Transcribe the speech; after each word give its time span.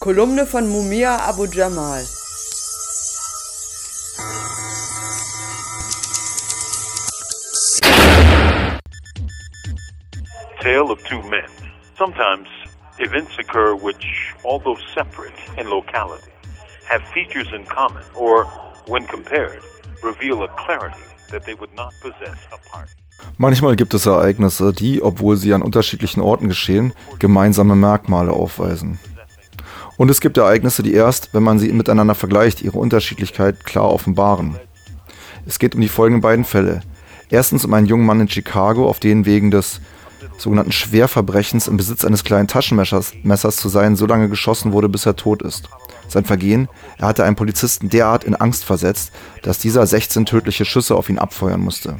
Kolumne 0.00 0.46
von 0.46 0.68
Mumia 0.68 1.18
Abu 1.28 1.48
Jamal. 1.48 2.04
Tale 10.60 10.92
of 10.92 11.02
two 11.02 11.20
men. 11.28 11.48
Sometimes 11.98 12.46
events 13.00 13.32
occur 13.40 13.74
which, 13.74 14.34
although 14.44 14.76
separate 14.94 15.34
in 15.56 15.68
locality, 15.68 16.30
have 16.88 17.02
features 17.12 17.48
in 17.52 17.64
common 17.64 18.04
or, 18.14 18.44
when 18.86 19.04
compared, 19.06 19.62
reveal 20.04 20.44
a 20.44 20.48
clarity 20.64 21.02
that 21.32 21.44
they 21.44 21.54
would 21.54 21.74
not 21.74 21.92
possess 22.00 22.38
apart. 22.52 22.88
Manchmal 23.36 23.74
gibt 23.74 23.94
es 23.94 24.06
Ereignisse, 24.06 24.72
die, 24.72 25.02
obwohl 25.02 25.36
sie 25.36 25.52
an 25.52 25.62
unterschiedlichen 25.62 26.20
Orten 26.22 26.46
geschehen, 26.46 26.92
gemeinsame 27.18 27.74
Merkmale 27.74 28.32
aufweisen. 28.32 29.00
Und 29.98 30.10
es 30.10 30.20
gibt 30.20 30.38
Ereignisse, 30.38 30.84
die 30.84 30.94
erst, 30.94 31.34
wenn 31.34 31.42
man 31.42 31.58
sie 31.58 31.72
miteinander 31.72 32.14
vergleicht, 32.14 32.62
ihre 32.62 32.78
Unterschiedlichkeit 32.78 33.64
klar 33.64 33.90
offenbaren. 33.90 34.56
Es 35.44 35.58
geht 35.58 35.74
um 35.74 35.80
die 35.80 35.88
folgenden 35.88 36.22
beiden 36.22 36.44
Fälle. 36.44 36.80
Erstens 37.30 37.64
um 37.64 37.74
einen 37.74 37.86
jungen 37.86 38.06
Mann 38.06 38.20
in 38.20 38.28
Chicago, 38.28 38.88
auf 38.88 39.00
den 39.00 39.26
wegen 39.26 39.50
des 39.50 39.80
sogenannten 40.38 40.70
Schwerverbrechens 40.70 41.66
im 41.66 41.76
Besitz 41.76 42.04
eines 42.04 42.22
kleinen 42.22 42.46
Taschenmessers 42.46 43.12
Messers 43.24 43.56
zu 43.56 43.68
sein 43.68 43.96
so 43.96 44.06
lange 44.06 44.28
geschossen 44.28 44.72
wurde, 44.72 44.88
bis 44.88 45.04
er 45.04 45.16
tot 45.16 45.42
ist. 45.42 45.68
Sein 46.06 46.24
Vergehen, 46.24 46.68
er 46.98 47.08
hatte 47.08 47.24
einen 47.24 47.36
Polizisten 47.36 47.90
derart 47.90 48.22
in 48.22 48.36
Angst 48.36 48.64
versetzt, 48.64 49.10
dass 49.42 49.58
dieser 49.58 49.84
16 49.84 50.26
tödliche 50.26 50.64
Schüsse 50.64 50.94
auf 50.94 51.10
ihn 51.10 51.18
abfeuern 51.18 51.60
musste. 51.60 51.96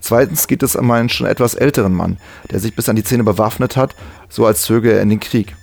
Zweitens 0.00 0.48
geht 0.48 0.64
es 0.64 0.74
um 0.74 0.90
einen 0.90 1.08
schon 1.08 1.28
etwas 1.28 1.54
älteren 1.54 1.94
Mann, 1.94 2.18
der 2.50 2.58
sich 2.58 2.74
bis 2.74 2.88
an 2.88 2.96
die 2.96 3.04
Zähne 3.04 3.22
bewaffnet 3.22 3.76
hat, 3.76 3.94
so 4.28 4.44
als 4.44 4.62
zöge 4.62 4.92
er 4.92 5.00
in 5.00 5.10
den 5.10 5.20
Krieg. 5.20 5.54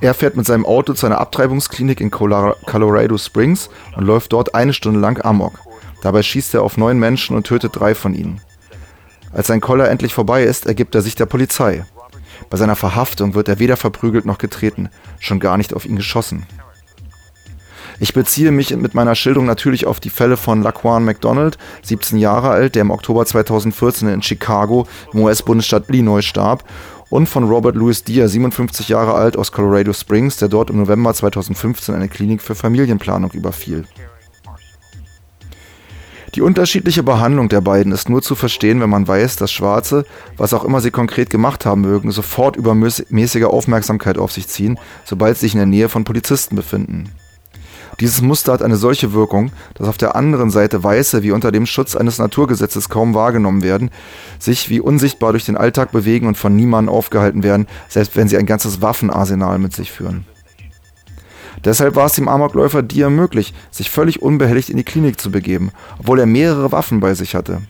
Er 0.00 0.14
fährt 0.14 0.36
mit 0.36 0.46
seinem 0.46 0.66
Auto 0.66 0.94
zu 0.94 1.06
einer 1.06 1.20
Abtreibungsklinik 1.20 2.00
in 2.00 2.10
Colorado 2.10 3.18
Springs 3.18 3.70
und 3.96 4.04
läuft 4.04 4.32
dort 4.32 4.54
eine 4.54 4.72
Stunde 4.72 5.00
lang 5.00 5.24
Amok. 5.24 5.60
Dabei 6.02 6.22
schießt 6.22 6.54
er 6.54 6.62
auf 6.62 6.76
neun 6.76 6.98
Menschen 6.98 7.36
und 7.36 7.46
tötet 7.46 7.78
drei 7.78 7.94
von 7.94 8.14
ihnen. 8.14 8.40
Als 9.32 9.46
sein 9.46 9.60
Koller 9.60 9.88
endlich 9.88 10.14
vorbei 10.14 10.42
ist, 10.42 10.66
ergibt 10.66 10.94
er 10.94 11.02
sich 11.02 11.14
der 11.14 11.26
Polizei. 11.26 11.84
Bei 12.48 12.56
seiner 12.56 12.76
Verhaftung 12.76 13.34
wird 13.34 13.48
er 13.48 13.58
weder 13.58 13.76
verprügelt 13.76 14.24
noch 14.24 14.38
getreten, 14.38 14.88
schon 15.18 15.40
gar 15.40 15.56
nicht 15.56 15.74
auf 15.74 15.84
ihn 15.84 15.96
geschossen. 15.96 16.46
Ich 18.02 18.14
beziehe 18.14 18.50
mich 18.50 18.74
mit 18.74 18.94
meiner 18.94 19.14
Schilderung 19.14 19.46
natürlich 19.46 19.86
auf 19.86 20.00
die 20.00 20.08
Fälle 20.08 20.38
von 20.38 20.62
Laquan 20.62 21.04
McDonald, 21.04 21.58
17 21.82 22.18
Jahre 22.18 22.48
alt, 22.48 22.74
der 22.74 22.80
im 22.80 22.90
Oktober 22.90 23.26
2014 23.26 24.08
in 24.08 24.22
Chicago 24.22 24.86
im 25.12 25.20
US-Bundesstaat 25.20 25.90
Illinois 25.90 26.22
starb, 26.22 26.64
und 27.10 27.28
von 27.28 27.44
Robert 27.44 27.76
Louis 27.76 28.04
Deere, 28.04 28.28
57 28.28 28.88
Jahre 28.88 29.14
alt 29.14 29.36
aus 29.36 29.52
Colorado 29.52 29.92
Springs, 29.92 30.36
der 30.36 30.48
dort 30.48 30.70
im 30.70 30.78
November 30.78 31.12
2015 31.12 31.94
eine 31.94 32.08
Klinik 32.08 32.40
für 32.40 32.54
Familienplanung 32.54 33.32
überfiel. 33.32 33.84
Die 36.36 36.42
unterschiedliche 36.42 37.02
Behandlung 37.02 37.48
der 37.48 37.60
beiden 37.60 37.90
ist 37.90 38.08
nur 38.08 38.22
zu 38.22 38.36
verstehen, 38.36 38.80
wenn 38.80 38.90
man 38.90 39.08
weiß, 39.08 39.34
dass 39.34 39.50
Schwarze, 39.50 40.04
was 40.36 40.54
auch 40.54 40.62
immer 40.62 40.80
sie 40.80 40.92
konkret 40.92 41.28
gemacht 41.28 41.66
haben 41.66 41.80
mögen, 41.80 42.12
sofort 42.12 42.54
übermäßige 42.54 43.44
Aufmerksamkeit 43.44 44.16
auf 44.16 44.30
sich 44.30 44.46
ziehen, 44.46 44.78
sobald 45.04 45.36
sie 45.36 45.46
sich 45.46 45.54
in 45.54 45.58
der 45.58 45.66
Nähe 45.66 45.88
von 45.88 46.04
Polizisten 46.04 46.54
befinden. 46.54 47.10
Dieses 47.98 48.22
Muster 48.22 48.52
hat 48.52 48.62
eine 48.62 48.76
solche 48.76 49.12
Wirkung, 49.12 49.52
dass 49.74 49.88
auf 49.88 49.98
der 49.98 50.16
anderen 50.16 50.50
Seite 50.50 50.82
Weiße, 50.82 51.22
wie 51.22 51.32
unter 51.32 51.50
dem 51.50 51.66
Schutz 51.66 51.96
eines 51.96 52.18
Naturgesetzes 52.18 52.88
kaum 52.88 53.14
wahrgenommen 53.14 53.62
werden, 53.62 53.90
sich 54.38 54.70
wie 54.70 54.80
unsichtbar 54.80 55.32
durch 55.32 55.44
den 55.44 55.56
Alltag 55.56 55.92
bewegen 55.92 56.26
und 56.26 56.38
von 56.38 56.54
niemandem 56.54 56.94
aufgehalten 56.94 57.42
werden, 57.42 57.66
selbst 57.88 58.16
wenn 58.16 58.28
sie 58.28 58.38
ein 58.38 58.46
ganzes 58.46 58.80
Waffenarsenal 58.80 59.58
mit 59.58 59.74
sich 59.74 59.90
führen. 59.90 60.24
Deshalb 61.64 61.94
war 61.94 62.06
es 62.06 62.14
dem 62.14 62.28
Amokläufer 62.28 62.82
Dia 62.82 63.10
möglich, 63.10 63.52
sich 63.70 63.90
völlig 63.90 64.22
unbehelligt 64.22 64.70
in 64.70 64.76
die 64.76 64.84
Klinik 64.84 65.20
zu 65.20 65.30
begeben, 65.30 65.72
obwohl 65.98 66.20
er 66.20 66.26
mehrere 66.26 66.72
Waffen 66.72 67.00
bei 67.00 67.14
sich 67.14 67.34
hatte. 67.34 67.60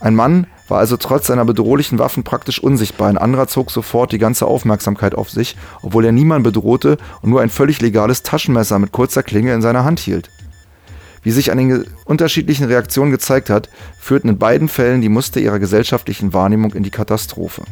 Ein 0.00 0.16
Mann 0.16 0.46
war 0.68 0.78
also 0.78 0.96
trotz 0.96 1.26
seiner 1.26 1.44
bedrohlichen 1.44 1.98
Waffen 1.98 2.24
praktisch 2.24 2.62
unsichtbar. 2.62 3.08
Ein 3.08 3.18
anderer 3.18 3.48
zog 3.48 3.70
sofort 3.70 4.12
die 4.12 4.18
ganze 4.18 4.46
Aufmerksamkeit 4.46 5.14
auf 5.14 5.30
sich, 5.30 5.56
obwohl 5.82 6.04
er 6.04 6.12
niemanden 6.12 6.44
bedrohte 6.44 6.98
und 7.20 7.30
nur 7.30 7.40
ein 7.40 7.50
völlig 7.50 7.80
legales 7.80 8.22
Taschenmesser 8.22 8.78
mit 8.78 8.92
kurzer 8.92 9.22
Klinge 9.22 9.52
in 9.54 9.62
seiner 9.62 9.84
Hand 9.84 10.00
hielt. 10.00 10.30
Wie 11.22 11.30
sich 11.30 11.52
an 11.52 11.58
den 11.58 11.86
unterschiedlichen 12.04 12.66
Reaktionen 12.66 13.12
gezeigt 13.12 13.48
hat, 13.48 13.68
führten 14.00 14.28
in 14.28 14.38
beiden 14.38 14.68
Fällen 14.68 15.00
die 15.00 15.08
Muster 15.08 15.40
ihrer 15.40 15.60
gesellschaftlichen 15.60 16.32
Wahrnehmung 16.32 16.72
in 16.74 16.82
die 16.82 16.90
Katastrophe. 16.90 17.62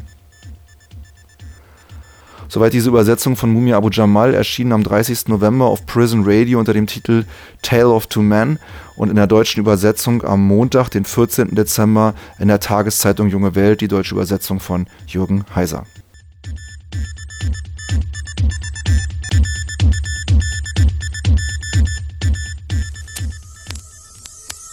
Soweit 2.52 2.72
diese 2.72 2.88
Übersetzung 2.88 3.36
von 3.36 3.52
Mumia 3.52 3.76
Abu 3.76 3.90
Jamal 3.90 4.34
erschien 4.34 4.72
am 4.72 4.82
30. 4.82 5.28
November 5.28 5.66
auf 5.66 5.86
Prison 5.86 6.24
Radio 6.24 6.58
unter 6.58 6.72
dem 6.72 6.88
Titel 6.88 7.24
Tale 7.62 7.88
of 7.88 8.08
Two 8.08 8.22
Men 8.22 8.58
und 8.96 9.08
in 9.08 9.14
der 9.14 9.28
deutschen 9.28 9.60
Übersetzung 9.60 10.24
am 10.24 10.48
Montag, 10.48 10.88
den 10.88 11.04
14. 11.04 11.54
Dezember 11.54 12.12
in 12.40 12.48
der 12.48 12.58
Tageszeitung 12.58 13.28
Junge 13.28 13.54
Welt, 13.54 13.80
die 13.80 13.86
deutsche 13.86 14.16
Übersetzung 14.16 14.58
von 14.58 14.88
Jürgen 15.06 15.44
Heiser. 15.54 15.84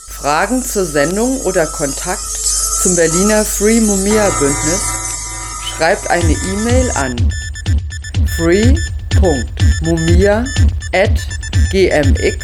Fragen 0.07 0.63
zur 0.63 0.85
Sendung 0.85 1.41
oder 1.41 1.67
Kontakt 1.67 2.25
zum 2.81 2.95
Berliner 2.95 3.45
Free 3.45 3.81
Mumia 3.81 4.31
Bündnis? 4.39 4.81
Schreibt 5.75 6.09
eine 6.09 6.33
E-Mail 6.33 6.89
an 6.95 7.15
free.mumia 8.37 10.35
at 10.93 11.17
gmx.net 11.71 12.37